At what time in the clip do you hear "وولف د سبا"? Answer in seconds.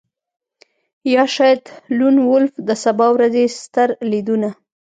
2.27-3.07